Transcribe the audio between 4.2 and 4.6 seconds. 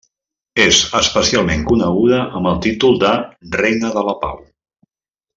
Pau.